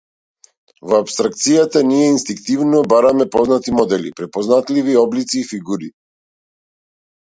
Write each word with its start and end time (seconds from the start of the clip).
Во 0.91 0.95
апстракцијата, 1.03 1.83
ние 1.89 2.07
инстинктивно 2.13 2.81
бараме 2.93 3.27
познати 3.37 3.75
модели, 3.81 4.15
препознатливи 4.21 4.97
облици 5.03 5.41
и 5.43 5.47
фигури. 5.53 5.95